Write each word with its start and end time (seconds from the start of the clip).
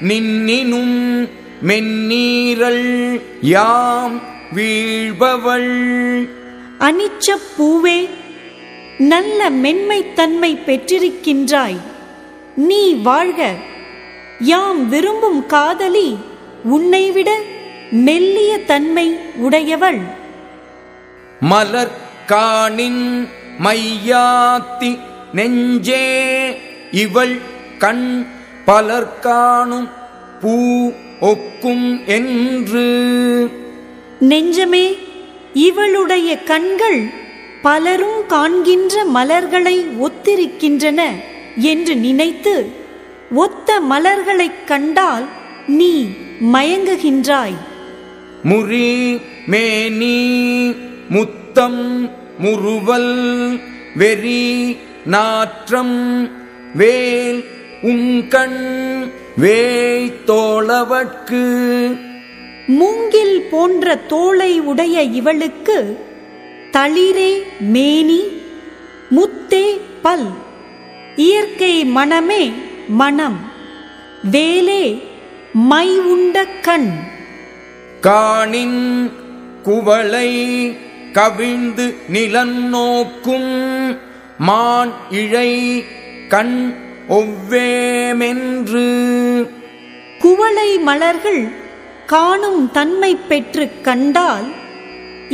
நின்னினும் 0.00 1.28
மென்னீரல் 1.66 3.20
யாம் 3.40 4.20
வீழ்பவள். 4.56 6.28
அனிச்சப் 6.78 7.46
பூவே 7.58 8.08
நல்ல 8.98 9.50
மென்மைத்தன்மை 9.50 10.58
பெற்றிருக்கின்றாய். 10.66 11.80
நீ 12.56 12.92
வாழ்க 12.92 13.54
யாம் 14.40 14.88
விரும்பும் 14.88 15.46
காதலி 15.46 16.16
உன்னைவிட 16.64 17.40
மெல்லிய 17.90 18.58
தன்மை 18.58 19.18
உடையவள். 19.36 20.24
மலர் 21.40 21.90
காணின் 22.26 23.28
மையாத்தி 23.64 24.98
நெஞ்சே 25.32 26.56
இவள் 26.90 27.40
கண் 27.78 28.26
பலர் 28.64 29.18
காணும் 29.18 29.88
பூ 30.40 30.90
ஒக்கும் 31.20 32.06
என்று. 32.06 32.86
நெஞ்சமே 34.20 34.96
இவளுடைய 35.52 36.42
கண்கள் 36.42 37.06
பலரும் 37.62 38.26
காண்கின்ற 38.26 39.04
மலர்களை 39.04 39.86
ஒத்திருக்கின்றன 40.02 41.00
என்று 41.56 41.96
நினைத்து 41.96 42.70
ஒத்த 43.34 43.80
மலர்களைக் 43.80 44.66
கண்டால் 44.66 45.28
நீ 45.66 46.08
மயங்குகின்றாய். 46.52 47.56
முறி 48.44 49.20
மேனி 49.46 50.74
முத்தம் 51.08 52.10
முறுவல் 52.38 53.60
வெறி 53.94 54.76
நாற்றம் 55.04 55.98
வேல் 56.74 57.44
உங்கண் 57.82 58.60
வேய் 59.36 60.12
தோளவட்கு. 60.26 61.44
மூங்கில் 62.66 63.42
போன்ற 63.50 63.94
தோளை 63.96 64.60
உடைய 64.60 65.02
இவளுக்கு 65.02 65.98
தளிரே 66.72 67.42
மேனி 67.60 68.20
முத்தே 69.10 69.80
பல் 70.02 70.28
இயற்கை 71.16 71.84
மனமே 71.84 72.52
மனம் 72.88 73.38
வேலே 74.32 75.02
மை 75.52 75.98
உண்ட 75.98 76.46
கண். 76.46 76.90
காணின் 78.00 79.12
குவளை 79.62 80.30
கவிழ்ந்து 81.16 81.84
நிலன் 82.14 82.58
நோக்கும் 82.72 83.52
மான் 84.38 84.92
இழை 85.20 85.50
கண் 86.28 86.58
ஒவ்வேமென்று. 87.08 88.84
குவளை 90.22 90.70
மலர்கள் 90.88 91.42
காணும் 92.12 92.62
தன்மை 92.76 93.12
பெற்று 93.28 93.66
கண்டால் 93.86 94.48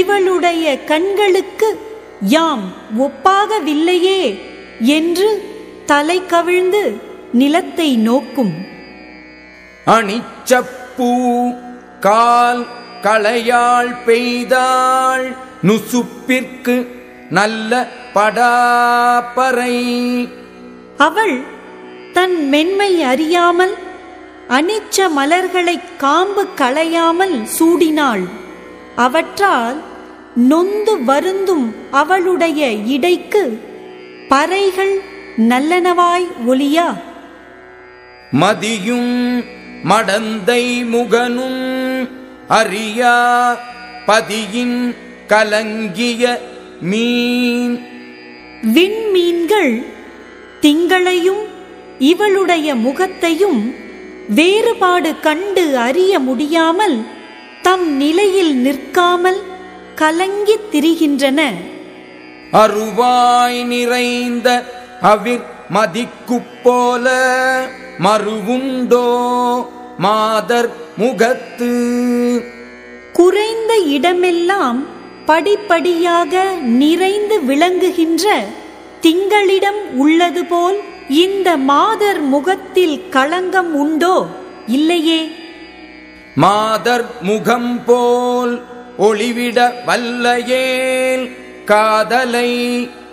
இவளுடைய 0.00 0.66
கண்களுக்கு 0.90 1.70
யாம் 2.34 2.66
ஒப்பாகவில்லையே 3.04 4.22
என்று 4.98 5.28
தலை 5.86 6.18
கவிழ்ந்து 6.26 6.82
நிலத்தை 7.40 7.88
நோக்கும். 8.08 8.54
அணிச்சப்பூ 9.86 11.10
கால் 12.06 12.62
களையாள் 13.02 13.92
பெய்தாள் 14.06 15.26
நுசுப்பிற்கு 15.64 16.86
நல்ல 17.30 17.88
படாப்பறை. 18.14 19.76
அவள் 20.96 21.42
தன் 22.12 22.48
மென்மை 22.48 23.02
அறியாமல் 23.02 23.74
அனிச்ச 24.48 25.10
மலர்களைக் 25.16 25.96
காம்பு 25.96 26.46
களையாமல் 26.56 27.46
சூடினாள். 27.58 28.28
அவற்றால் 28.96 29.82
நொந்து 30.34 31.04
வருந்தும் 31.04 31.74
அவளுடைய 31.90 32.72
இடைக்கு 32.72 33.60
பறைகள் 34.28 35.00
நல்லனவாய் 35.36 36.26
ஒளியா 36.46 36.94
மதியும் 38.30 39.42
மடந்தை 39.84 40.88
முகனும் 40.88 42.08
அறியா 42.48 43.56
பதியின் 44.06 44.94
கலங்கிய 45.26 46.40
மீன். 46.80 47.86
விண்மீன்கள் 48.62 49.82
திங்களையும் 50.60 51.42
இவளுடைய 51.98 52.74
முகத்தையும் 52.74 53.74
வேறுபாடு 54.28 55.20
கண்டு 55.20 55.76
அறிய 55.78 56.18
முடியாமல் 56.18 57.02
தம் 57.62 57.96
நிலையில் 57.96 58.54
நிற்காமல் 58.54 59.42
கலங்கித் 59.96 60.68
திரிகின்றன. 60.72 61.40
அருவாய் 62.52 63.64
நிறைந்த 63.64 64.64
அவிர் 65.02 65.44
மதிக்குப் 65.68 66.62
போல 66.62 67.10
மறுவுண்டோ 67.98 69.66
மாதர் 69.98 70.72
முகத்து. 70.96 71.72
குறைந்த 73.12 73.78
இடமெல்லாம் 73.78 74.93
படிப்படியாக 75.24 76.44
நிறைந்து 76.60 77.40
விளங்குகின்ற 77.44 78.44
திங்களிடம் 79.00 79.96
உள்ளது 79.96 80.44
போல் 80.44 80.80
இந்த 81.08 81.56
மாதர் 81.56 82.20
முகத்தில் 82.20 83.08
களங்கம் 83.08 83.74
உண்டோ 83.74 84.26
இல்லையே? 84.66 85.28
மாதர் 86.34 87.06
முகம் 87.22 87.84
போல் 87.84 88.62
ஒளிவிட 88.98 89.84
வல்லையேல் 89.86 91.30
காதலை 91.64 92.50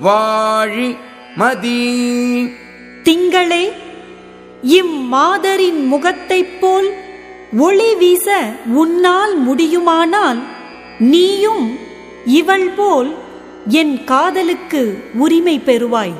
வாழி 0.00 0.96
மதி. 1.34 1.80
திங்களே 3.02 3.72
இம்மாதரின் 4.62 5.86
முகத்தைப் 5.86 6.60
போல் 6.60 6.88
ஒளி 7.58 7.94
வீச 7.94 8.54
உன்னால் 8.74 9.36
முடியுமானால் 9.36 10.38
நீயும் 10.98 11.78
இவள் 12.26 12.68
போல் 12.68 13.14
என் 13.68 14.04
காதலுக்கு 14.04 15.04
உரிமை 15.14 15.60
பெறுவாய். 15.66 16.12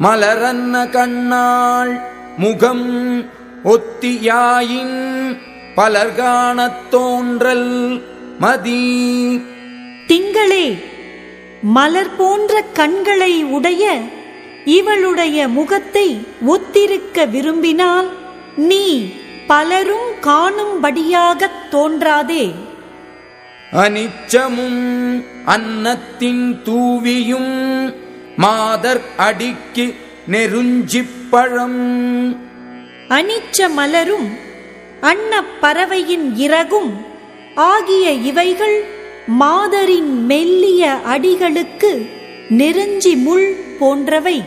மலரன்ன 0.00 0.90
கண்ணாள் 0.90 2.00
முகம் 2.36 3.24
ஒத்தியாயின் 3.64 5.36
பலர்காணத் 5.76 6.88
தோன்றல் 6.90 8.02
மதி. 8.38 9.40
திங்களே 10.06 10.82
மலர் 11.62 12.16
போன்ற 12.16 12.64
கண்களை 12.72 13.44
உடைய 13.44 14.00
இவளுடைய 14.64 15.48
முகத்தை 15.48 16.26
ஒத்திருக்க 16.48 17.30
விரும்பினால் 17.30 18.08
நீ 18.56 19.12
பலரும் 19.46 20.10
காணும்படியாகத் 20.22 21.68
தோன்றாதே. 21.70 22.54
அனிச்சமும் 23.72 25.24
அன்னத்தின் 25.44 26.62
தூவியும் 26.62 27.92
மாதர் 28.36 29.00
அடிக்கு 29.16 29.94
நெருஞ்சிப்பழம் 30.28 31.82
அனிச்ச 33.08 33.68
மலரும் 33.74 34.28
அன்னப்பறவையின் 35.00 36.36
இறகும் 36.36 37.04
ஆகிய 37.54 38.10
இவைகள் 38.10 38.84
மாதரின் 39.26 40.26
மெல்லிய 40.26 41.00
அடிகளுக்கு 41.08 42.06
நெருஞ்சி 42.48 43.16
முள் 43.16 43.56
போன்றவை. 43.78 44.44